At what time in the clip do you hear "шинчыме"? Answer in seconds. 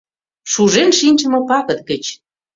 0.99-1.39